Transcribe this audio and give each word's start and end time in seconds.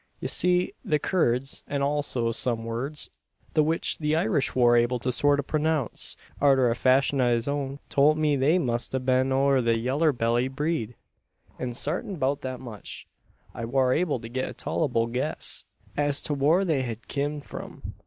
"Ye 0.19 0.27
see, 0.27 0.73
the 0.83 0.97
curds, 0.97 1.63
an 1.67 1.83
also 1.83 2.31
some 2.31 2.65
words, 2.65 3.11
the 3.53 3.61
which 3.61 3.99
the 3.99 4.15
Irish 4.15 4.55
war 4.55 4.75
able 4.75 4.97
to 4.97 5.11
sort 5.11 5.39
o' 5.39 5.43
pernounce, 5.43 6.15
arter 6.41 6.71
a 6.71 6.73
fashun 6.73 7.21
o' 7.21 7.31
his 7.31 7.47
own, 7.47 7.77
tolt 7.87 8.17
me 8.17 8.35
they 8.35 8.57
must 8.57 8.95
a 8.95 8.99
been 8.99 9.31
o' 9.31 9.61
the 9.61 9.77
yeller 9.77 10.11
belly 10.11 10.47
breed; 10.47 10.95
an 11.59 11.75
sartint 11.75 12.17
'bout 12.17 12.41
that 12.41 12.59
much, 12.59 13.07
I 13.53 13.63
war 13.65 13.93
able 13.93 14.19
to 14.21 14.27
gie 14.27 14.41
a 14.41 14.55
tol'able 14.55 15.05
guess 15.05 15.65
as 15.95 16.19
to 16.21 16.33
whar 16.33 16.65
they 16.65 16.81
hed 16.81 17.07
kim 17.07 17.39
from. 17.39 17.93